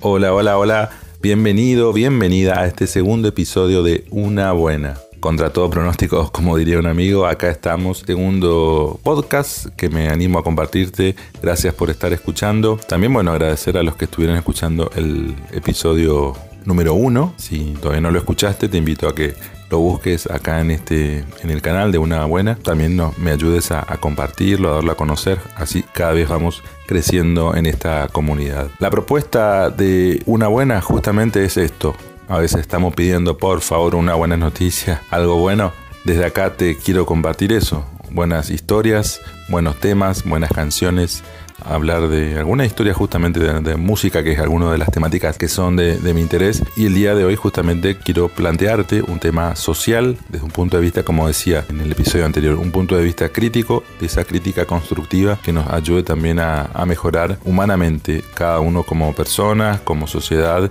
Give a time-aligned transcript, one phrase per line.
[0.00, 0.90] Hola, hola, hola.
[1.20, 4.94] Bienvenido, bienvenida a este segundo episodio de Una Buena.
[5.18, 10.44] Contra todo pronóstico, como diría un amigo, acá estamos, segundo podcast que me animo a
[10.44, 11.16] compartirte.
[11.42, 12.76] Gracias por estar escuchando.
[12.76, 17.34] También, bueno, agradecer a los que estuvieron escuchando el episodio número uno.
[17.36, 19.34] Si todavía no lo escuchaste, te invito a que
[19.68, 23.70] lo busques acá en este en el canal de una buena también no, me ayudes
[23.70, 28.70] a, compartirlo a darlo a conocer así cada vez vamos creciendo en esta comunidad.
[28.80, 31.94] La propuesta de una buena justamente es esto.
[32.28, 35.72] A veces estamos pidiendo por favor una buena noticia algo bueno.
[36.04, 37.84] Desde acá te quiero compartir eso.
[38.10, 41.22] Buenas historias buenos temas buenas canciones
[41.64, 45.76] hablar de alguna historia justamente de, música, que es alguna de las temáticas que son
[45.76, 46.62] de, mi interés.
[46.76, 50.82] Y el día de hoy justamente quiero plantearte un tema social desde un punto de
[50.82, 54.64] vista, como decía en el episodio anterior, un punto de vista crítico, de esa crítica
[54.64, 60.70] constructiva que nos ayude también a, mejorar humanamente cada uno como persona, como sociedad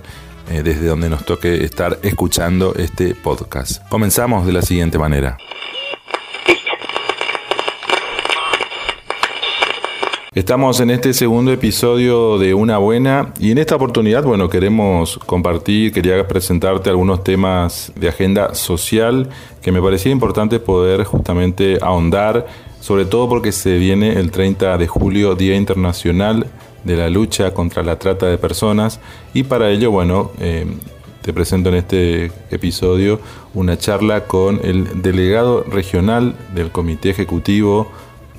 [0.50, 3.86] eh, desde donde nos toque estar escuchando este podcast.
[3.88, 5.38] Comenzamos de la siguiente manera.
[10.34, 15.90] Estamos en este segundo episodio de Una Buena y en esta oportunidad, bueno, queremos compartir,
[15.90, 19.30] quería presentarte algunos temas de agenda social
[19.62, 22.46] que me parecía importante poder justamente ahondar,
[22.78, 26.46] sobre todo porque se viene el 30 de julio, Día Internacional
[26.84, 29.00] de la Lucha contra la Trata de Personas
[29.32, 30.66] y para ello, bueno, eh,
[31.22, 33.18] te presento en este episodio
[33.54, 37.90] una charla con el delegado regional del Comité Ejecutivo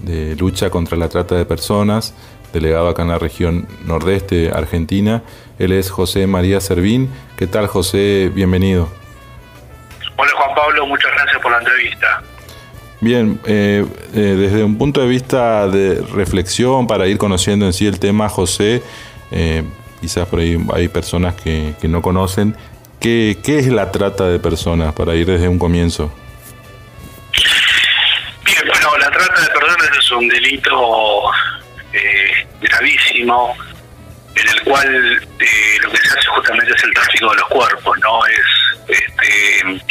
[0.04, 2.14] de lucha contra la trata de personas,
[2.54, 5.24] delegado acá en la región nordeste argentina.
[5.58, 7.10] Él es José María Servín.
[7.38, 8.32] ¿Qué tal José?
[8.34, 8.90] Bienvenido.
[10.16, 12.24] Hola Juan Pablo, muchas gracias por la entrevista.
[13.02, 17.88] Bien, eh, eh, desde un punto de vista de reflexión para ir conociendo en sí
[17.88, 18.84] el tema, José,
[19.32, 19.64] eh,
[20.02, 22.56] quizás por ahí hay personas que, que no conocen,
[23.00, 26.12] ¿qué, ¿qué es la trata de personas para ir desde un comienzo?
[30.20, 31.32] Un delito
[31.94, 33.56] eh, gravísimo
[34.36, 37.98] en el cual eh, lo que se hace justamente es el tráfico de los cuerpos,
[38.00, 38.26] ¿no?
[38.26, 39.82] Es este,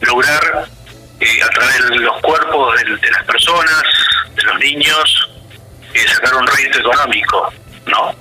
[0.00, 0.66] lograr
[1.20, 3.82] eh, a través de los cuerpos de, las personas,
[4.34, 5.30] de los niños,
[6.14, 7.52] sacar un rédito económico,
[7.86, 8.14] ¿no?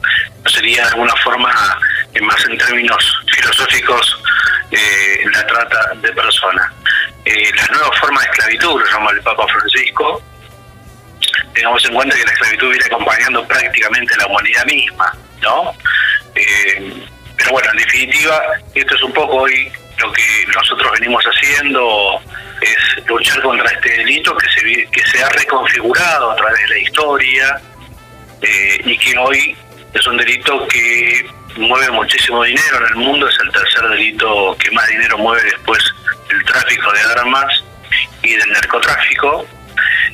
[0.48, 1.80] Sería de alguna forma,
[2.22, 4.18] más en términos filosóficos,
[5.34, 6.72] la trata de personas.
[7.26, 10.22] la nueva forma de esclavitud, lo llama el Papa Francisco,
[11.54, 15.74] tengamos en cuenta que la esclavitud viene acompañando prácticamente la humanidad misma, ¿no?
[16.36, 17.06] Eh,
[17.38, 18.42] pero bueno, en definitiva,
[18.76, 22.22] esto es un poco hoy lo que nosotros venimos haciendo
[22.62, 26.78] es luchar contra este delito que se, que se ha reconfigurado a través de la
[26.78, 27.62] historia
[28.42, 29.56] eh, y que hoy
[29.94, 31.26] es un delito que
[31.58, 35.84] mueve muchísimo dinero en el mundo, es el tercer delito que más dinero mueve después
[36.30, 37.64] del tráfico de armas
[38.24, 39.46] y del narcotráfico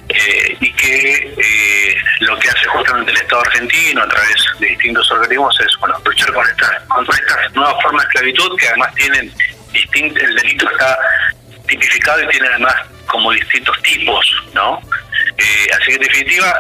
[0.10, 5.12] eh, y que eh, lo que hace justamente el Estado argentino a través de distintos
[5.12, 9.34] organismos es bueno luchar con esta, contra estas nuevas formas de esclavitud que además tienen
[9.72, 10.98] distintos, el delito está
[11.68, 12.76] tipificado y tiene además
[13.08, 14.82] como distintos tipos, ¿no?
[15.38, 16.54] Eh, así que en definitiva,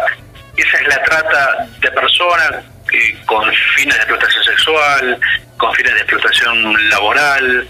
[0.57, 2.63] esa es la trata de personas
[3.25, 5.19] con fines de explotación sexual,
[5.57, 7.67] con fines de explotación laboral,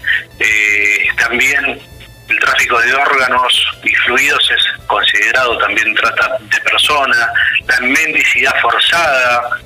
[1.16, 1.80] también
[2.28, 7.18] el tráfico de órganos y fluidos es considerado también trata de personas,
[7.66, 9.58] la mendicidad forzada,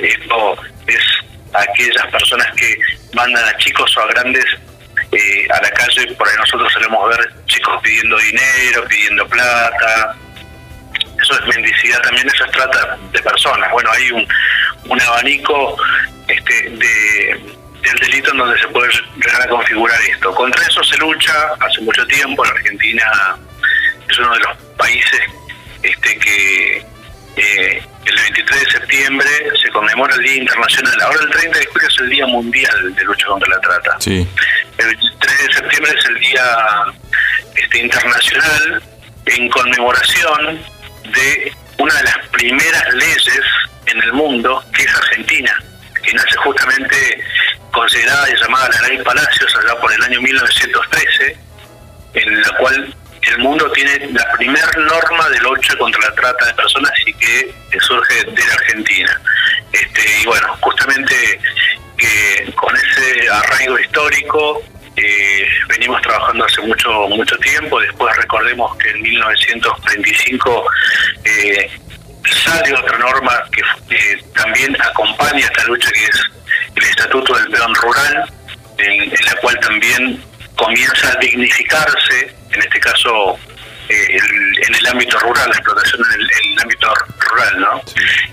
[0.00, 0.56] esto
[0.86, 1.02] es
[1.52, 2.76] aquellas personas que
[3.12, 4.44] mandan a chicos o a grandes
[5.12, 10.16] eh, a la calle, por ahí nosotros solemos ver chicos pidiendo dinero, pidiendo plata,
[11.22, 13.70] eso es mendicidad también, eso es trata de personas.
[13.70, 14.26] Bueno, hay un,
[14.88, 15.76] un abanico
[16.28, 20.34] este, de del delito en donde se puede llegar a configurar esto.
[20.34, 22.44] Contra eso se lucha hace mucho tiempo.
[22.44, 23.36] La Argentina
[24.08, 25.20] es uno de los países
[25.82, 26.78] este que
[27.36, 29.28] eh, el 23 de septiembre
[29.62, 31.00] se conmemora el Día Internacional.
[31.02, 33.96] Ahora el 30 de julio es el Día Mundial de Lucha contra la Trata.
[34.00, 34.26] Sí.
[34.78, 36.44] El 23 de septiembre es el Día
[37.56, 38.82] este, Internacional
[39.26, 40.60] en conmemoración
[41.04, 43.42] de una de las primeras leyes
[43.86, 45.54] en el mundo, que es Argentina,
[46.04, 47.24] que nace justamente
[47.72, 51.36] considerada y llamada la Ley Palacios allá por el año 1913,
[52.14, 56.54] en la cual el mundo tiene la primera norma del 8 contra la trata de
[56.54, 59.20] personas y que surge de la Argentina.
[59.72, 61.40] Este, y bueno, justamente
[61.96, 64.62] que con ese arraigo histórico
[64.96, 67.80] eh, venimos trabajando hace mucho mucho tiempo.
[67.80, 70.66] Después recordemos que en 1935
[71.24, 71.70] eh,
[72.30, 73.42] sale otra norma
[73.86, 76.20] que también acompaña esta lucha que es
[76.76, 78.32] el Estatuto del Peón Rural,
[78.78, 80.22] en, la cual también
[80.56, 83.38] comienza a dignificarse, en este caso
[83.88, 84.18] eh,
[84.66, 87.82] en el ámbito rural, la explotación en el, ámbito rural, ¿no?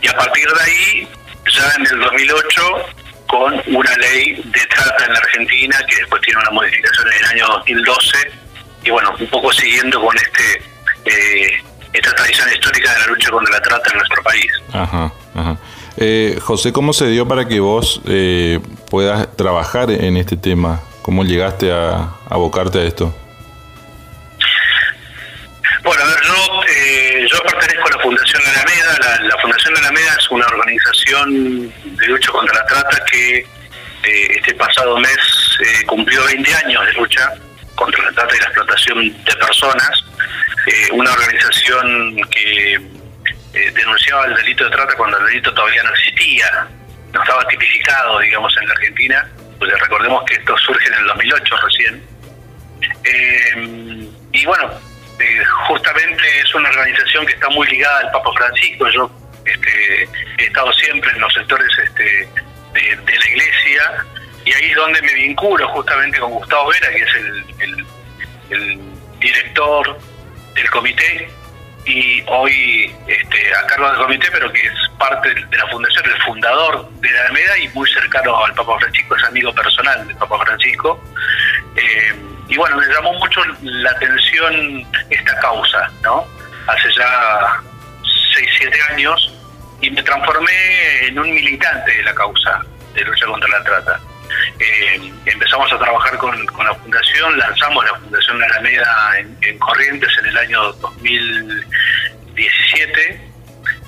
[0.02, 1.08] Y a partir de ahí,
[1.52, 2.62] ya en el 2008,
[3.28, 7.26] con una ley de trata en la Argentina que después tiene una modificación en el
[7.26, 8.32] año 2012
[8.84, 10.64] y bueno, un poco siguiendo con este
[11.06, 14.52] eh, esta tradición histórica de la lucha contra la trata en nuestro país.
[14.74, 15.58] Ajá, ajá.
[15.98, 18.60] Eh, José, ¿cómo se dio para que vos eh,
[18.90, 20.82] puedas trabajar en este tema?
[21.02, 23.14] ¿Cómo llegaste a abocarte a esto?
[25.84, 28.98] Bueno, a ver, yo, eh, yo pertenezco a la Fundación Alameda.
[29.00, 33.40] La, la Fundación Alameda es una organización de lucha contra la trata que
[34.04, 35.18] eh, este pasado mes
[35.60, 37.34] eh, cumplió 20 años de lucha
[37.76, 40.06] contra la trata y la explotación de personas.
[40.92, 42.80] Una organización que
[43.74, 46.68] denunciaba el delito de trata cuando el delito todavía no existía,
[47.14, 49.30] no estaba tipificado, digamos, en la Argentina.
[49.60, 52.04] Pues recordemos que esto surge en el 2008 recién.
[54.32, 54.72] y bueno,
[55.68, 58.90] justamente es una organización que está muy ligada al Papa Francisco.
[58.90, 59.12] Yo
[59.46, 62.28] este, he estado siempre en los sectores este,
[62.74, 64.06] de, la iglesia
[64.46, 67.16] y ahí es donde me vinculo justamente con Gustavo Vera, que es
[67.60, 68.80] el,
[69.20, 70.00] director
[70.56, 71.30] del comité
[71.86, 76.22] y hoy este, a cargo del comité, pero que es parte de la fundación, el
[76.22, 80.40] fundador de la Alameda y muy cercano al Papa Francisco, es amigo personal del Papa
[80.46, 81.04] Francisco.
[81.76, 82.16] Eh,
[82.48, 86.26] y bueno, me llamó mucho la atención esta causa, ¿no?
[86.68, 87.62] Hace ya
[88.36, 89.34] 6, 7 años
[89.82, 92.62] y me transformé en un militante de la causa
[92.94, 94.00] de lucha contra la trata.
[94.60, 100.26] Eh, empezamos a trabajar con, la fundación, lanzamos la Fundación La Alameda en, Corrientes en
[100.28, 103.32] el año 2017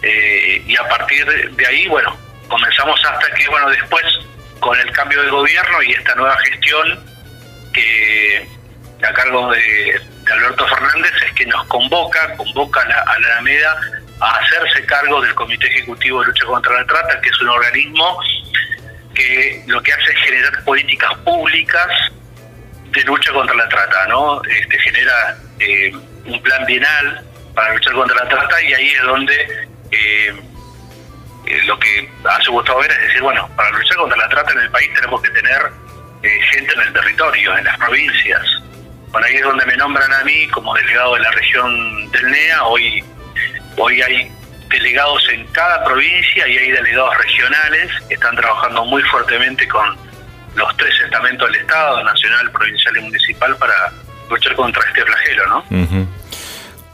[0.02, 2.18] eh, y a partir de ahí, bueno,
[2.48, 4.04] comenzamos hasta que, bueno, después
[4.60, 7.00] con el cambio de gobierno y esta nueva gestión
[7.74, 8.48] que
[9.04, 10.02] a cargo de,
[10.32, 13.78] Alberto Fernández es que nos convoca, convoca a la, Alameda
[14.22, 18.20] a hacerse cargo del Comité Ejecutivo de Lucha contra la Trata, que es un organismo
[19.14, 21.88] que lo que hace es generar políticas públicas
[22.92, 24.42] de lucha contra la trata, ¿no?
[24.44, 25.92] Este, genera eh,
[26.26, 30.36] un plan bienal para luchar contra la trata y ahí es donde eh,
[31.46, 34.60] eh, lo que hace Gustavo Vera es decir, bueno, para luchar contra la trata en
[34.60, 35.72] el país tenemos que tener
[36.52, 38.44] gente en el territorio, en las provincias.
[39.10, 42.64] Bueno, ahí es donde me nombran a mí como delegado de la región del NEA.
[42.64, 43.04] Hoy,
[43.78, 44.32] hoy hay
[44.74, 49.96] delegados en cada provincia y hay delegados regionales que están trabajando muy fuertemente con
[50.56, 53.74] los tres estamentos del Estado, nacional, provincial y municipal, para
[54.30, 56.08] luchar contra este flagelo, ¿no?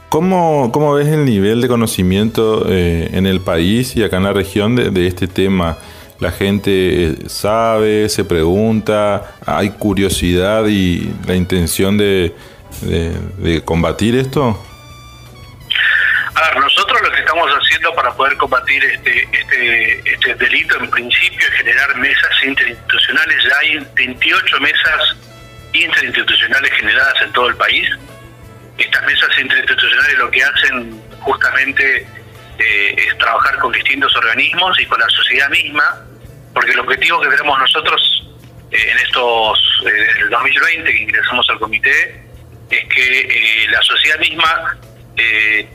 [0.08, 4.32] ¿Cómo, ¿Cómo, ves el nivel de conocimiento eh, en el país y acá en la
[4.32, 5.76] región de, de este tema?
[6.20, 12.34] la gente eh, sabe, se pregunta, hay curiosidad y la intención de,
[12.82, 14.58] de, combatir esto?
[16.58, 21.54] Nosotros lo que estamos haciendo para poder combatir este, este, este delito en principio es
[21.54, 23.44] generar mesas interinstitucionales.
[23.44, 25.16] Ya hay 28 mesas
[25.72, 27.88] interinstitucionales generadas en todo el país.
[28.78, 32.06] Estas mesas interinstitucionales lo que hacen justamente
[32.58, 36.06] eh, es trabajar con distintos organismos y con la sociedad misma
[36.52, 38.28] porque el objetivo que tenemos nosotros
[38.70, 42.24] eh, en estos, eh, el 2020 que ingresamos al comité,
[42.70, 44.76] es que eh, la sociedad misma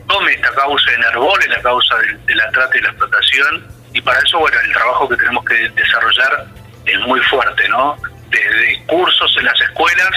[0.07, 4.19] tome esta causa, en en la causa de, la trata y la explotación, y para
[4.19, 6.45] eso, bueno, el trabajo que tenemos que desarrollar
[6.85, 7.97] es muy fuerte, ¿no?
[8.29, 10.11] Desde cursos en las escuelas,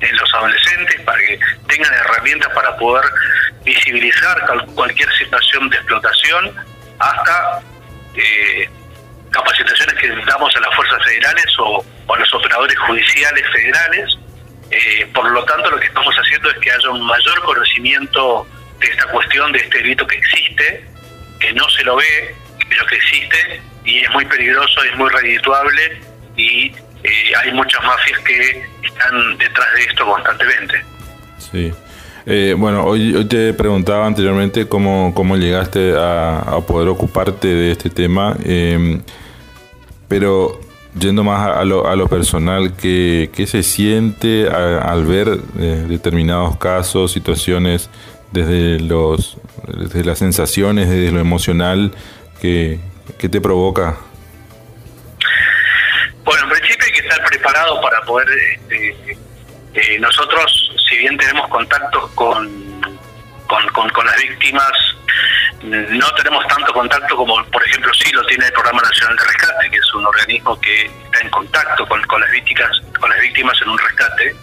[0.00, 3.04] en los adolescentes, para que tengan herramientas para poder
[3.64, 6.54] visibilizar cualquier situación de explotación,
[6.98, 7.60] hasta
[8.14, 8.68] eh,
[9.30, 14.18] capacitaciones que damos a las fuerzas federales o, a los operadores judiciales federales.
[14.70, 18.46] Eh, por lo tanto, lo que estamos haciendo es que haya un mayor conocimiento
[18.80, 20.84] de esta cuestión, de este delito que existe,
[21.40, 22.34] que no se lo ve,
[22.68, 26.00] pero que existe y es muy peligroso, es muy redituable
[26.36, 26.66] y
[27.02, 30.84] eh, hay muchas mafias que están detrás de esto constantemente.
[31.38, 31.72] Sí.
[32.26, 38.36] Eh, bueno, hoy, te preguntaba anteriormente cómo, cómo llegaste a, poder ocuparte de este tema,
[38.44, 39.00] em,
[40.08, 40.60] pero
[40.98, 46.58] yendo más a lo, a lo personal, ¿qué, qué se siente al ver eh, determinados
[46.58, 47.88] casos, situaciones,
[48.32, 51.92] desde, los, desde las sensaciones, desde lo emocional,
[52.40, 52.78] que,
[53.18, 53.96] te provoca?
[56.24, 58.28] Bueno, en principio hay que estar preparado para poder...
[58.28, 59.18] Este,
[59.74, 62.48] eh, nosotros, si bien tenemos contactos con,
[63.46, 64.72] con, las víctimas,
[65.62, 69.70] no tenemos tanto contacto como, por ejemplo, sí lo tiene el Programa Nacional de Rescate,
[69.70, 73.60] que es un organismo que está en contacto con, con las víctimas, con las víctimas
[73.62, 74.36] en un rescate.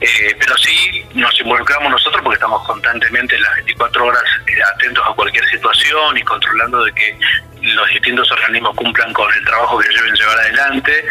[0.00, 5.12] Eh, pero sí nos involucramos nosotros porque estamos constantemente las 24 horas eh, atentos a
[5.12, 7.18] cualquier situación y controlando de que
[7.60, 11.04] los distintos organismos cumplan con el trabajo que deben llevar adelante.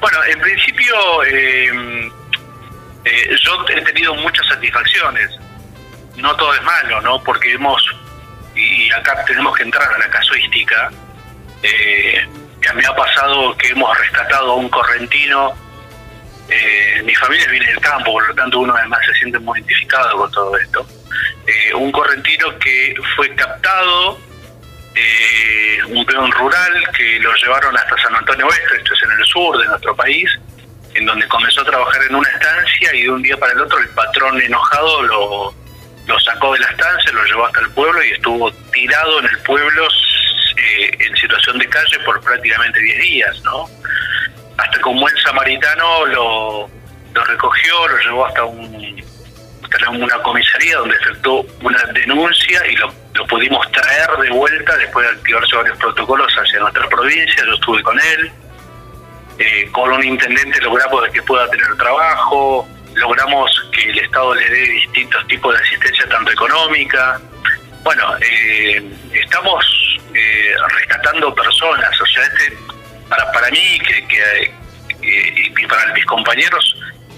[0.00, 2.10] Bueno, en principio eh,
[3.42, 5.30] yo he tenido muchas satisfacciones.
[6.16, 7.22] No todo es malo, ¿no?
[7.22, 7.82] Porque hemos
[8.58, 10.90] y acá tenemos que entrar a la casuística,
[11.62, 12.26] eh,
[12.74, 15.54] me ha pasado que hemos rescatado a un correntino,
[16.48, 20.16] eh, mi familia viene del campo, por lo tanto uno además se siente muy identificado
[20.16, 20.86] con todo esto,
[21.46, 24.18] eh, un correntino que fue captado,
[24.94, 29.26] eh, un peón rural que lo llevaron hasta San Antonio Oeste, esto es en el
[29.26, 30.30] sur de nuestro país,
[30.94, 33.78] en donde comenzó a trabajar en una estancia y de un día para el otro
[33.78, 35.54] el patrón enojado lo
[36.08, 39.38] lo sacó de la estancia, lo llevó hasta el pueblo y estuvo tirado en el
[39.40, 39.86] pueblo
[40.56, 43.68] eh, en situación de calle por prácticamente 10 días, ¿no?
[44.58, 46.70] Hasta que buen samaritano lo,
[47.26, 49.02] recogió, lo llevó hasta, un,
[49.90, 55.16] una comisaría donde efectuó una denuncia y lo, lo pudimos traer de vuelta después de
[55.16, 58.32] activarse varios protocolos hacia nuestra provincia, yo estuve con él.
[59.38, 64.60] Eh, con un intendente logramos que pueda tener trabajo, logramos que el Estado le dé
[64.62, 67.20] distintos tipos de asistencia, tanto económica.
[67.84, 69.64] Bueno, eh, estamos
[70.12, 72.56] eh, rescatando personas, o sea, este,
[73.08, 74.54] para, para mí que, que,
[75.02, 76.76] y para mis compañeros,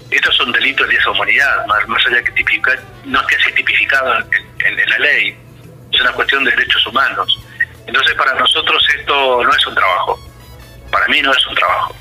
[0.09, 4.17] estos son delitos de esa humanidad, más, más allá que tipificar, no esté así tipificado
[4.19, 5.37] en, en la ley,
[5.91, 7.39] es una cuestión de derechos humanos.
[7.87, 10.19] Entonces, para nosotros esto no es un trabajo,
[10.91, 11.95] para mí no es un trabajo,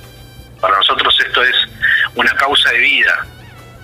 [0.61, 1.56] para nosotros esto es
[2.14, 3.26] una causa de vida,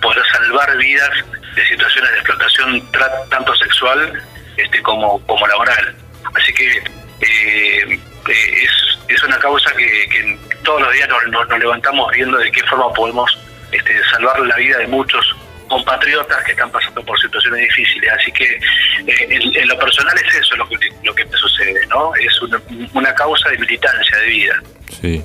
[0.03, 1.11] poder salvar vidas
[1.55, 2.93] de situaciones de explotación
[3.31, 4.23] tanto sexual
[4.57, 5.97] este como, como laboral.
[6.35, 6.85] Así que
[7.21, 12.51] eh, eh, es, es una causa que, todos los días nos, nos, levantamos viendo de
[12.51, 13.39] qué forma podemos
[13.71, 15.37] este, salvar la vida de muchos
[15.69, 18.11] compatriotas que están pasando por situaciones difíciles.
[18.13, 22.15] Así que eh, en, lo personal es eso lo que, lo que me sucede, ¿no?
[22.17, 22.61] Es una,
[22.95, 24.63] una causa de militancia, de vida.
[25.01, 25.25] Sí.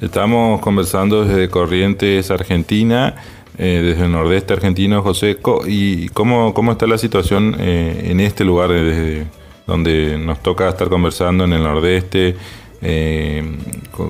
[0.00, 3.14] Estamos conversando desde Corrientes, Argentina.
[3.58, 5.38] Eh, desde el nordeste argentino, José.
[5.66, 9.26] ¿Y cómo, cómo está la situación eh, en este lugar desde
[9.66, 12.36] donde nos toca estar conversando en el nordeste?
[12.82, 13.42] Eh,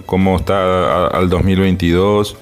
[0.07, 2.37] ¿Cómo está al 2022?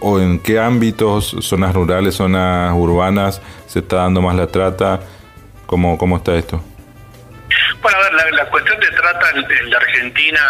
[0.00, 5.00] ¿O en qué ámbitos, zonas rurales, zonas urbanas, se está dando más la trata?
[5.66, 6.62] ¿Cómo, cómo está esto?
[7.82, 10.40] Bueno, a ver, la, cuestión de trata en, la Argentina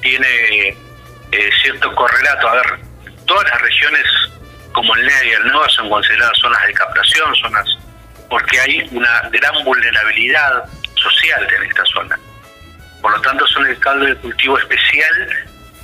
[0.00, 0.76] tiene
[1.62, 2.48] cierto correlato.
[2.48, 2.80] A ver,
[3.26, 4.04] todas las regiones
[4.72, 7.66] como el NEA y el NOA son consideradas zonas de captación, zonas
[8.32, 12.18] porque hay una gran vulnerabilidad social en esta zona.
[13.02, 15.28] Por lo tanto, son el caldo de cultivo especial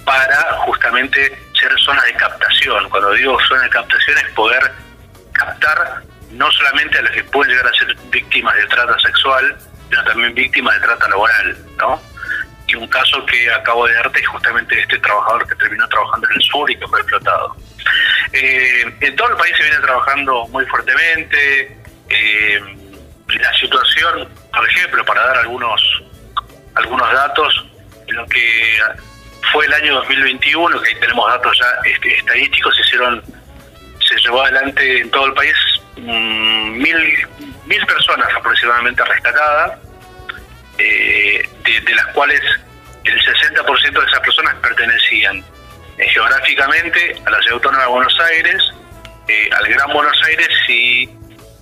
[0.02, 2.88] para justamente ser zonas de captación.
[2.88, 4.73] Cuando digo zona de captación es poder
[5.33, 9.59] captar no solamente a los que pueden llegar a ser víctimas de trata sexual,
[9.90, 12.00] sino también víctimas de trata laboral, ¿no?
[12.67, 16.37] y un caso que acabo de darte es justamente este trabajador que terminó trabajando en
[16.37, 17.57] el sur y que fue explotado.
[18.33, 21.77] Eh, en todo el país se viene trabajando muy fuertemente.
[22.08, 22.60] Eh,
[23.28, 26.02] la situación, por ejemplo, para dar algunos
[26.74, 27.66] algunos datos,
[28.06, 28.78] lo que
[29.52, 33.22] fue el año 2021, que ahí tenemos datos ya este, estadísticos, se hicieron,
[34.00, 35.54] se llevó adelante en todo el país
[35.96, 37.28] mm, mil,
[37.66, 39.78] mil personas aproximadamente rescatadas
[40.78, 42.40] eh, de, las cuales
[43.04, 45.44] el 60% de esas personas pertenecían
[45.98, 48.62] eh, geográficamente a la ciudad autónoma de Buenos Aires,
[49.50, 51.08] al Gran Buenos Aires y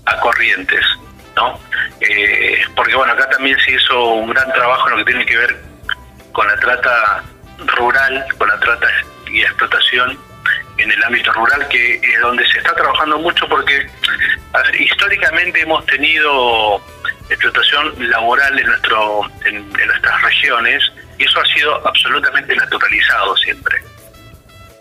[0.06, 0.84] a Corrientes,
[1.36, 1.60] ¿no?
[2.74, 5.56] porque bueno, acá también se hizo un gran trabajo en lo que tiene que ver
[6.32, 7.24] con la trata
[7.66, 8.86] rural, con la trata
[9.30, 10.18] y explotación
[10.78, 13.86] en el ámbito rural, que es donde se está trabajando mucho porque
[14.78, 16.80] históricamente hemos tenido
[17.28, 23.80] explotación laboral en, nuestro, en, nuestras regiones y eso ha sido absolutamente naturalizado siempre.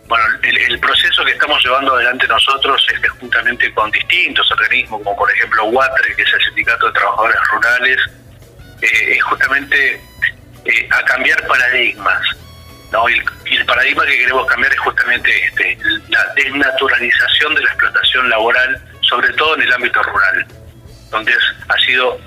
[0.07, 5.17] Bueno, el, proceso que estamos llevando adelante nosotros es que juntamente con distintos organismos, como
[5.17, 7.97] por ejemplo WATRE, que es el Sindicato de Trabajadores Rurales,
[8.81, 10.01] eh, es justamente
[10.65, 12.21] eh, a cambiar paradigmas.
[12.91, 13.09] ¿no?
[13.09, 13.23] Y
[13.55, 15.77] el, paradigma que queremos cambiar es justamente este,
[16.09, 20.45] la desnaturalización de la explotación laboral, sobre todo en el ámbito rural,
[21.09, 21.33] donde
[21.67, 22.19] ha sido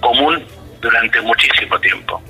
[0.00, 0.46] común
[0.82, 2.22] durante muchísimo tiempo.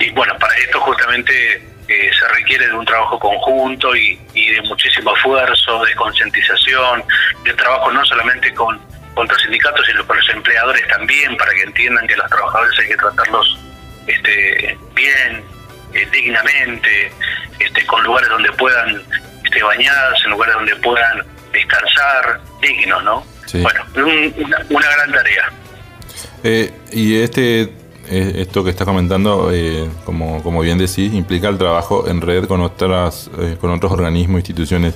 [0.00, 5.14] Y bueno, para esto justamente eh, se requiere de un trabajo conjunto y, de muchísimo
[5.14, 7.04] esfuerzo, de concientización,
[7.44, 8.80] de trabajo no solamente con
[9.14, 12.96] contra sindicatos y por los empleadores también, para que entiendan que los trabajadores hay que
[12.96, 13.58] tratarlos
[14.06, 15.42] este, bien,
[15.94, 17.10] eh, dignamente,
[17.58, 19.02] este, con lugares donde puedan
[19.42, 23.26] este, bañarse, en lugares donde puedan descansar, dignos, ¿no?
[23.54, 23.86] Bueno,
[24.68, 25.50] una, gran tarea.
[26.44, 27.72] Eh, y este
[28.10, 29.50] esto que estás comentando,
[30.04, 34.94] como, como bien decís, implica el trabajo en red con otras con otros organismos, instituciones.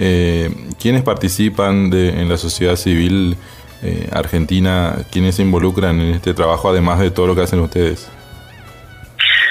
[0.00, 0.48] Eh,
[0.80, 3.36] ¿Quiénes participan de, en la sociedad civil
[3.82, 4.96] eh, argentina?
[5.10, 8.08] ¿Quiénes se involucran en este trabajo, además de todo lo que hacen ustedes?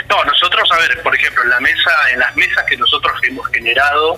[0.09, 3.45] No, nosotros, a ver, por ejemplo, en la mesa, en las mesas que nosotros hemos
[3.47, 4.17] generado,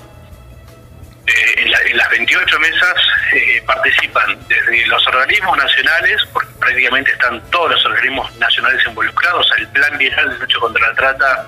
[1.30, 2.96] eh, en, las 28 mesas
[3.34, 9.68] eh, participan desde los organismos nacionales, porque prácticamente están todos los organismos nacionales involucrados, el
[9.70, 11.48] Plan Viral de Lucha contra la Trata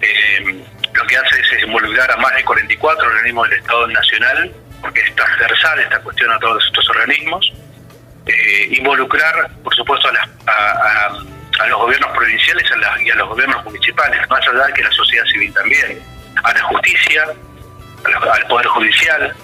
[0.00, 5.00] eh, lo que hace es involucrar a más de 44 organismos del Estado Nacional, porque
[5.00, 7.52] es transversal esta cuestión a todos estos organismos.
[8.26, 12.64] Eh, involucrar, por supuesto, a, los gobiernos provinciales
[13.04, 16.02] y a los gobiernos municipales, más allá de que la sociedad civil también,
[16.42, 17.26] a la justicia,
[18.32, 19.34] al Poder Judicial,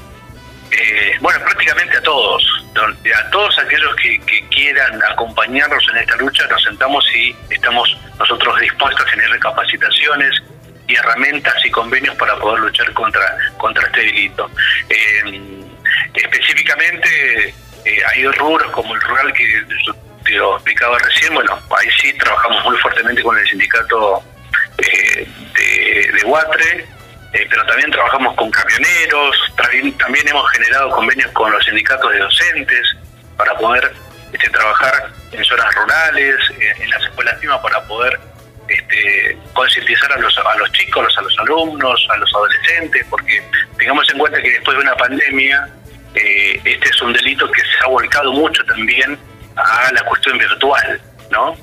[0.70, 2.42] eh, bueno, prácticamente a todos,
[2.75, 8.60] a todos aquellos que, que, quieran acompañarnos en esta lucha, nos sentamos y estamos nosotros
[8.60, 10.42] dispuestos a generar capacitaciones,
[10.88, 14.50] y herramientas y convenios para poder luchar contra, contra este delito.
[14.88, 15.64] Eh,
[16.14, 19.94] específicamente eh, hay dos rubros como el rural que yo
[20.25, 24.22] te lo explicaba recién, bueno, ahí sí trabajamos muy fuertemente con el sindicato
[24.78, 26.86] eh, de, de Huatre,
[27.33, 32.97] pero también trabajamos con camioneros, también, también hemos generado convenios con los sindicatos de docentes
[33.37, 33.92] para poder
[34.33, 36.37] este, trabajar en zonas rurales,
[36.80, 38.18] en las escuelas mismas para poder
[38.68, 43.42] este, concientizar a los, a los chicos, a los alumnos, a los adolescentes, porque
[43.78, 45.68] tengamos en cuenta que después de una pandemia,
[46.14, 49.18] eh, este es un delito que se ha volcado mucho también
[49.56, 51.56] a la cuestión virtual, ¿no?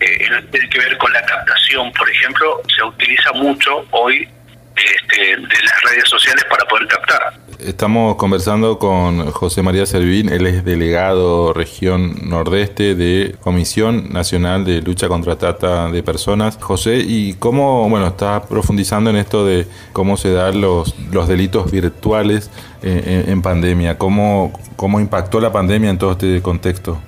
[0.00, 4.28] Eh, tiene que ver con la captación, por ejemplo, se utiliza mucho hoy
[4.76, 7.46] este, de las redes sociales para poder captar.
[7.58, 14.82] Estamos conversando con José María Servín, él es delegado región nordeste de Comisión Nacional de
[14.82, 16.58] Lucha contra Trata de Personas.
[16.60, 21.70] José, ¿y cómo, bueno, está profundizando en esto de cómo se dan los, los delitos
[21.70, 22.50] virtuales
[22.82, 23.96] eh, en, pandemia?
[23.96, 27.00] ¿Cómo, ¿Cómo impactó la pandemia en todo este contexto?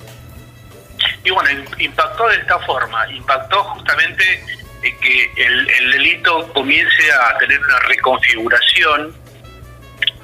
[1.24, 4.24] Y bueno, impactó de esta forma, impactó justamente
[4.80, 9.14] que el, el delito comience a tener una reconfiguración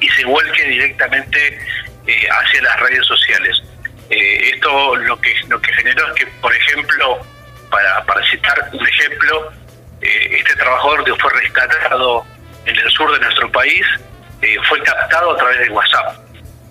[0.01, 1.59] y se vuelque directamente
[2.07, 3.63] eh, hacia las redes sociales.
[4.11, 7.21] Eh, esto lo que lo que generó es que, por ejemplo,
[7.71, 9.53] para, para citar un ejemplo,
[10.03, 12.25] eh, este trabajador que fue rescatado
[12.67, 13.85] en el sur de nuestro país
[14.69, 16.19] fue captado a través de WhatsApp,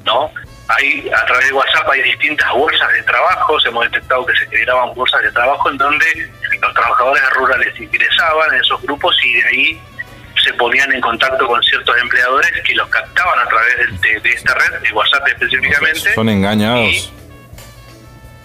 [0.05, 0.31] ¿no?
[0.67, 4.93] Hay, a través de WhatsApp hay distintas bolsas de trabajo, hemos detectado que se generaban
[4.93, 6.31] bolsas de trabajo en donde
[6.63, 9.81] los trabajadores rurales ingresaban en esos grupos y de ahí
[10.43, 14.79] se ponían en contacto con ciertos empleadores que los captaban a través de, esta red,
[14.81, 16.13] de WhatsApp específicamente.
[16.13, 17.13] Son engañados.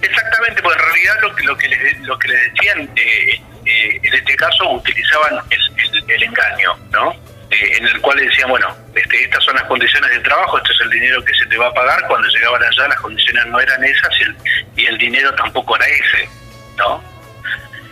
[0.03, 4.01] exactamente, pues en realidad lo que, lo que, les, lo que les decían, eh, eh,
[4.03, 7.13] en este caso utilizaban el, engaño, ¿no?
[7.51, 10.81] Eh, en el cual decían, bueno, este, estas son las condiciones de trabajo, este es
[10.81, 13.83] el dinero que se te va a pagar, cuando llegaban allá las condiciones no eran
[13.85, 14.37] esas y el,
[14.77, 16.29] y el dinero tampoco era ese,
[16.77, 17.18] ¿no?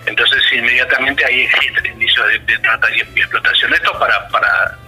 [0.06, 3.74] Entonces inmediatamente ahí existen indicios de, trata y, explotación.
[3.74, 4.78] Esto para, para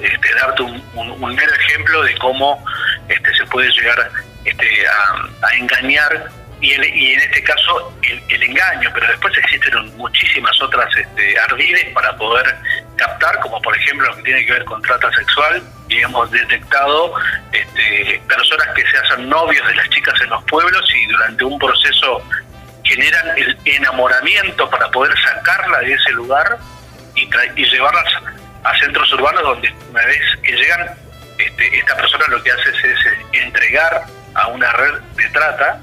[0.00, 2.64] este, darte un, mero ejemplo de cómo
[3.08, 4.10] este, se puede llegar
[4.44, 10.88] este, a, engañar y, y, en este caso el, engaño, pero después existen muchísimas otras
[10.96, 12.56] este, ardides para poder
[12.96, 17.14] captar, como por ejemplo lo que tiene que ver con trata sexual, y hemos detectado
[17.52, 21.58] este, personas que se hacen novios de las chicas en los pueblos y durante un
[21.58, 22.22] proceso
[22.84, 26.58] generan el enamoramiento para poder sacarla de ese lugar
[27.14, 28.04] y, y llevarlas
[28.62, 30.90] a centros urbanos donde una vez que llegan,
[31.38, 35.80] este, esta persona lo que hace es, es entregar a una red de trata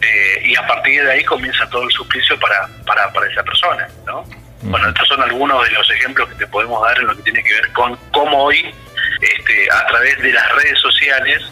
[0.00, 3.88] eh, y a partir de ahí comienza todo el suplicio para, para, para esa persona,
[4.04, 4.24] ¿no?
[4.62, 7.42] Bueno, estos son algunos de los ejemplos que te podemos dar en lo que tiene
[7.42, 8.74] que ver con cómo hoy,
[9.20, 11.42] este, a través de las redes sociales,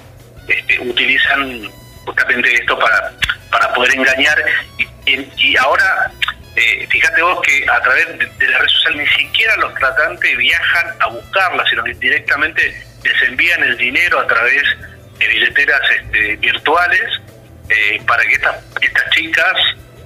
[0.49, 1.71] este, utilizan
[2.05, 3.13] justamente esto para
[3.55, 4.37] para poder engañar.
[5.07, 6.11] Y, ahora,
[6.57, 10.87] eh, fíjate vos que a través de, la red social ni siquiera los tratantes viajan
[11.01, 14.63] a buscarla, sino que directamente les envían el dinero a través
[15.19, 17.21] de billeteras este, virtuales
[17.69, 19.55] eh, para que estas, estas chicas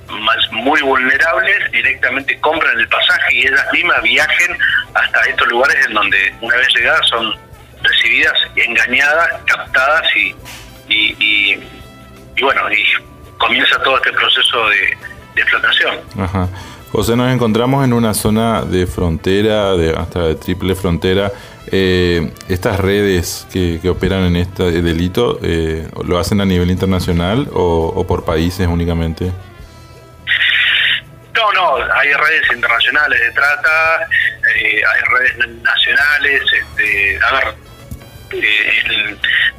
[0.08, 4.58] más muy vulnerables directamente compren el pasaje y ellas mismas viajen
[4.94, 7.34] hasta estos lugares en donde una vez llegadas son
[7.82, 10.34] recibidas engañadas, captadas y,
[10.88, 11.62] y,
[12.36, 12.84] y bueno, y
[13.38, 14.98] comienza todo este proceso de,
[15.40, 15.98] explotación.
[16.18, 16.48] Ajá.
[16.90, 21.30] José, nos encontramos en una zona de frontera, de, hasta de triple frontera.
[21.70, 28.04] Eh, ¿Estas redes que, operan en este delito eh, lo hacen a nivel internacional o,
[28.06, 29.30] por países únicamente?
[31.34, 34.08] No, no, hay redes internacionales de trata,
[34.56, 36.42] eh, hay redes nacionales.
[36.52, 37.67] Este, a ver,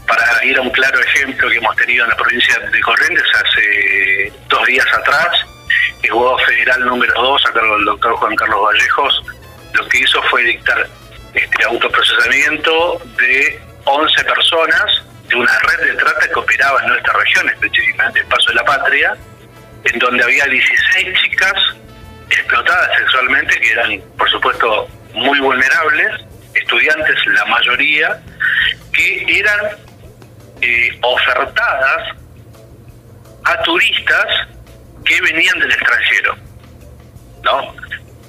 [0.07, 4.33] para ir a un claro ejemplo que hemos tenido en la provincia de Corrientes hace
[4.47, 5.45] dos días atrás,
[6.03, 9.23] el juzgado federal número 2, a cargo del doctor Juan Carlos Vallejos,
[9.73, 10.87] lo que hizo fue dictar
[11.33, 17.49] este autoprocesamiento de 11 personas de una red de trata que operaba en nuestra región,
[17.49, 19.15] específicamente el Paso de la Patria,
[19.83, 21.53] en donde había 16 chicas
[22.29, 28.21] explotadas sexualmente, que eran, por supuesto, muy vulnerables, estudiantes la mayoría,
[28.93, 29.59] que eran
[30.61, 32.15] eh, ofertadas
[33.45, 34.25] a turistas
[35.05, 36.35] que venían del extranjero.
[37.43, 37.75] ¿no?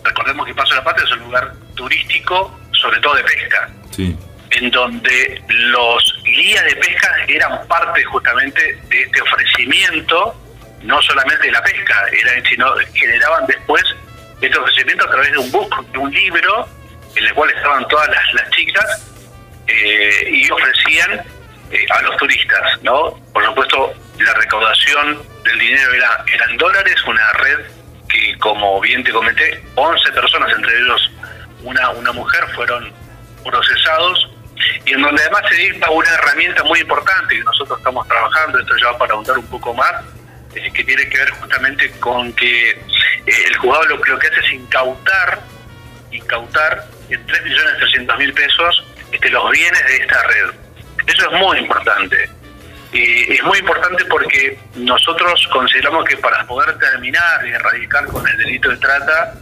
[0.04, 3.70] Recordemos que Paso de la Patria es un lugar turístico, sobre todo de pesca,
[4.50, 10.35] en donde los guías de pesca eran parte justamente de este ofrecimiento,
[10.83, 13.83] no solamente de la pesca, era, sino generaban después
[14.40, 16.68] este ofrecimiento a través de un book, de un libro,
[17.16, 19.07] en el cual estaban todas las, chicas
[19.66, 21.23] eh, y ofrecían
[21.70, 23.18] eh, a los turistas, ¿no?
[23.33, 27.59] Por supuesto, la recaudación del dinero era, en dólares, una red
[28.09, 31.11] que, como bien te comenté, 11 personas, entre ellos
[31.62, 32.92] una, una mujer, fueron
[33.44, 34.31] procesados
[34.85, 38.75] y en donde además se dicta una herramienta muy importante que nosotros estamos trabajando, esto
[38.77, 39.92] ya para ahondar un poco más,
[40.55, 42.70] eh, que tiene que ver justamente con que
[43.27, 45.40] el juzgado lo, lo, que hace es incautar,
[46.11, 50.51] incautar en 3.300.000 pesos este, los bienes de esta red.
[51.07, 52.31] Eso es muy importante.
[52.92, 58.37] Y es muy importante porque nosotros consideramos que para poder terminar y erradicar con el
[58.37, 59.35] delito de trata,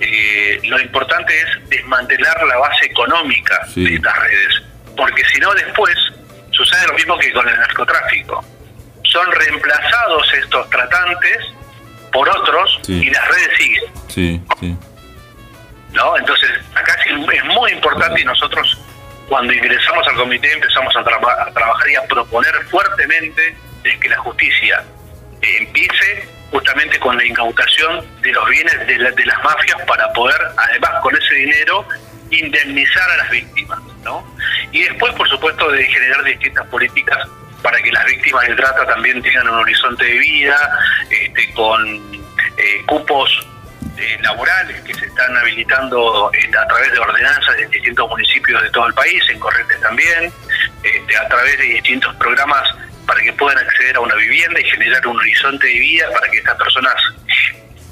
[0.00, 4.62] eh, lo importante es desmantelar la base económica de estas redes.
[4.96, 5.96] Porque si no, después
[6.50, 8.44] sucede lo mismo que con el narcotráfico.
[9.04, 11.38] Son reemplazados estos tratantes
[12.12, 13.84] por otros y las redes siguen.
[14.08, 14.76] Sí, sí.
[15.96, 16.16] ¿No?
[16.16, 18.78] Entonces, acá es muy importante y nosotros
[19.28, 24.84] cuando ingresamos al comité empezamos a, trabajar y a proponer fuertemente de que la justicia
[25.42, 30.90] eh, empiece justamente con la incautación de los bienes de, las mafias para poder, además
[31.02, 31.88] con ese dinero,
[32.30, 33.80] indemnizar a las víctimas.
[34.04, 34.24] ¿no?
[34.72, 37.26] Y después, por supuesto, de generar distintas políticas
[37.62, 40.78] para que las víctimas de trata también tengan un horizonte de vida,
[41.10, 42.14] este, con
[42.58, 43.46] eh, cupos
[43.98, 48.70] eh, laborales que se están habilitando eh, a través de ordenanzas de distintos municipios de
[48.70, 50.32] todo el país, en Corrientes también,
[50.82, 52.68] este, a través de distintos programas
[53.06, 56.38] para que puedan acceder a una vivienda y generar un horizonte de vida para que
[56.38, 56.94] estas personas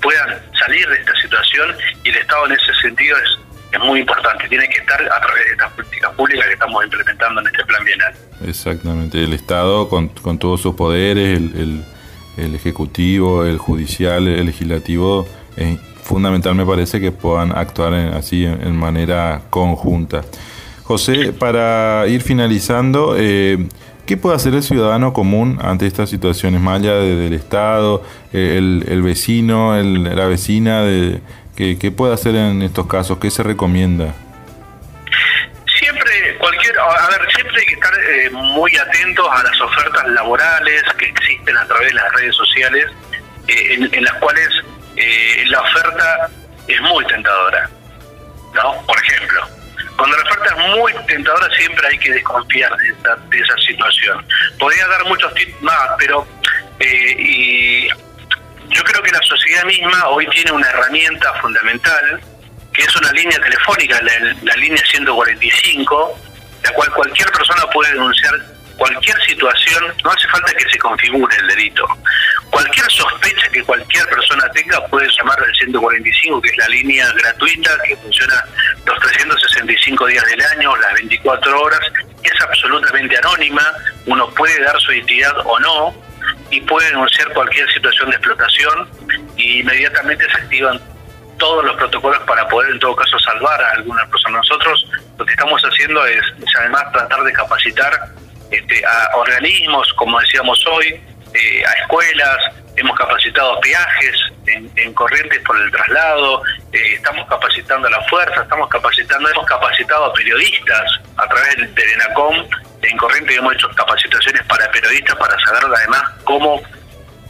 [0.03, 3.39] puedan salir de esta situación y el Estado en ese sentido es,
[3.73, 7.41] es muy importante, tiene que estar a través de estas políticas públicas que estamos implementando
[7.41, 8.15] en este plan bienal.
[8.47, 11.85] Exactamente, el Estado con, con todos sus poderes, el,
[12.37, 18.77] el, Ejecutivo, el Judicial, el Legislativo, es fundamental me parece que puedan actuar así en,
[18.77, 20.23] manera conjunta.
[20.83, 23.67] José, para ir finalizando, eh,
[24.07, 28.03] ¿qué puede hacer el ciudadano común ante estas situaciones, más allá del Estado,
[28.35, 31.21] eh, el, vecino, la vecina, de,
[31.57, 33.19] ¿qué, puede hacer en estos casos?
[33.19, 34.15] ¿Qué se recomienda?
[35.79, 40.83] Siempre, cualquier, a ver, siempre hay que estar eh, muy atentos a las ofertas laborales
[40.99, 42.87] que existen a través de las redes sociales,
[43.49, 44.49] en las cuales
[44.97, 46.31] eh, la oferta
[46.69, 47.69] es muy tentadora.
[48.55, 48.87] ¿no?
[48.87, 49.49] Por ejemplo,
[49.97, 54.27] cuando la oferta es muy tentadora siempre hay que desconfiar de esa, de esa situación.
[54.59, 56.27] Podría dar muchos tips más, pero
[56.81, 62.21] eh, y yo creo que la sociedad misma hoy tiene una herramienta fundamental,
[62.73, 66.21] que es una línea telefónica, la, la línea 145,
[66.65, 71.47] la cual cualquier persona puede denunciar cualquier situación, no hace falta que se configure el
[71.49, 71.87] delito.
[72.51, 77.71] Cualquier sospecha que cualquier persona tenga puede llamar al 145, que es la línea gratuita
[77.87, 78.45] que funciona
[78.85, 81.81] los 365 días del año, las 24 horas.
[82.23, 83.63] Es absolutamente anónima,
[84.07, 85.95] uno puede dar su identidad o no
[86.51, 88.89] y puede denunciar cualquier situación de explotación
[89.37, 90.81] y inmediatamente se activan
[91.39, 94.39] todos los protocolos para poder en todo caso salvar a alguna persona.
[94.39, 94.87] Nosotros
[95.19, 96.23] lo que estamos haciendo es,
[96.61, 97.93] además tratar de capacitar
[98.51, 101.01] este, a organismos, como decíamos hoy,
[101.35, 102.39] eh, a escuelas,
[102.77, 108.69] hemos capacitado peajes en, Corrientes por el traslado, eh, estamos capacitando a la fuerza, estamos
[108.69, 112.47] capacitando, hemos capacitado a periodistas a través del ENACOM
[112.89, 116.63] en Corriente hemos hecho capacitaciones para periodistas para saber además cómo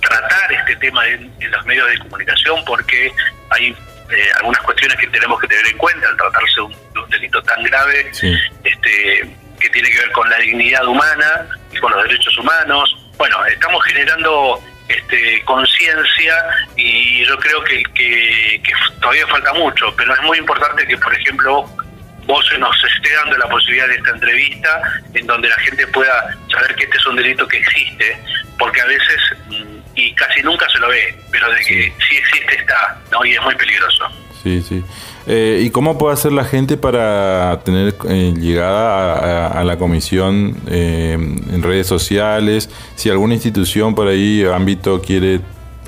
[0.01, 3.13] tratar este tema en, los medios de comunicación, porque
[3.51, 7.43] hay eh, algunas cuestiones que tenemos que tener en cuenta al tratarse de un, delito
[7.43, 12.37] tan grave este, que tiene que ver con la dignidad humana y con los derechos
[12.37, 12.97] humanos.
[13.17, 16.35] Bueno, estamos generando este, conciencia
[16.77, 18.63] y yo creo que, que,
[19.01, 21.65] todavía falta mucho, pero es muy importante que, por ejemplo,
[22.27, 24.83] vos nos esté dando la posibilidad de esta entrevista
[25.15, 28.19] en donde la gente pueda saber que este es un delito que existe,
[28.59, 32.57] porque a veces, mm, y casi nunca se lo ve, pero de que sí existe
[32.57, 33.25] está, ¿no?
[33.25, 34.11] y es muy peligroso.
[34.45, 34.85] Sí, sí.
[35.27, 41.15] Eh, ¿Y cómo puede hacer la gente para tener eh, llegada a, la comisión eh,
[41.15, 42.69] en redes sociales?
[42.95, 45.41] Si alguna institución por ahí, ámbito, quiere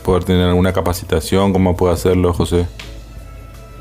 [0.02, 2.66] poder tener alguna capacitación, ¿cómo puede hacerlo, José?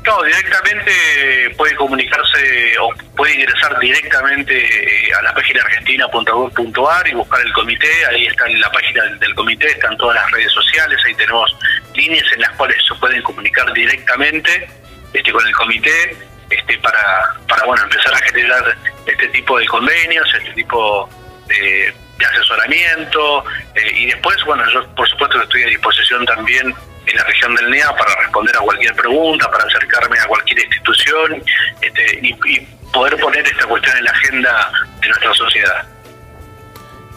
[0.06, 7.52] No, directamente puede comunicarse o puede ingresar directamente a la página argentina.gov.ar y buscar el
[7.52, 8.06] comité.
[8.06, 10.96] Ahí está en la página del comité, están todas las redes sociales.
[11.04, 11.56] Ahí tenemos
[11.96, 14.68] líneas en las cuales se pueden comunicar directamente
[15.12, 16.16] este, con el comité
[16.50, 21.10] este, para, para bueno empezar a generar este tipo de convenios, este tipo
[21.48, 21.92] de,
[22.30, 26.74] asesoramiento eh, y después, bueno, yo por supuesto estoy a disposición también
[27.06, 31.42] en la región del NEA para responder a cualquier pregunta, para acercarme a cualquier institución
[31.80, 35.84] este, y, poder poner esta cuestión en la agenda de nuestra sociedad.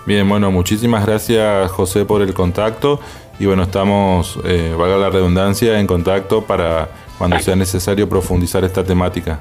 [0.05, 2.99] Bien, bueno, muchísimas gracias José por el contacto
[3.39, 8.83] y bueno, estamos, eh, valga la redundancia, en contacto para cuando sea necesario profundizar esta
[8.83, 9.39] temática.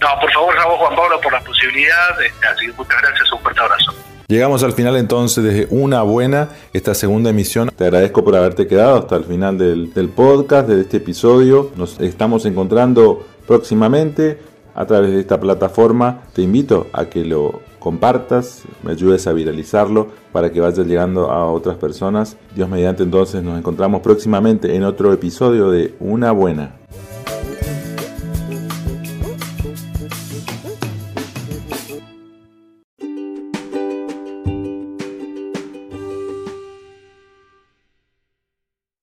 [0.00, 2.20] No, por favor, a Juan Pablo, por la posibilidad.
[2.20, 3.94] Este, así que muchas gracias, un fuerte abrazo.
[4.34, 7.70] Llegamos al final entonces de una buena, esta segunda emisión.
[7.76, 11.70] Te agradezco por haberte quedado hasta el final del, podcast, de este episodio.
[11.76, 14.40] Nos estamos encontrando próximamente
[14.74, 16.24] a través de esta plataforma.
[16.32, 21.48] Te invito a que lo compartas, me ayudes a viralizarlo para que vaya llegando a
[21.48, 22.36] otras personas.
[22.56, 26.74] Dios mediante entonces nos encontramos próximamente en otro episodio de Una Buena.